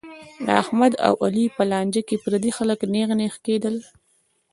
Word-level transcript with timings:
د 0.45 0.47
احمد 0.61 0.93
او 1.07 1.13
علي 1.25 1.45
په 1.55 1.63
لانجه 1.71 2.01
کې 2.07 2.15
پردي 2.23 2.51
خلک 2.57 2.79
نېغ 2.93 3.09
نېغ 3.19 3.35
کېدل. 3.45 3.75